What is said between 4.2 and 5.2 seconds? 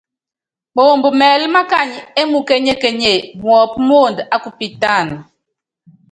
á kupitáan.